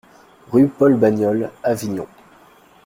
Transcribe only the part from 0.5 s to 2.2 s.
Rue Paul Bagnol, Avignon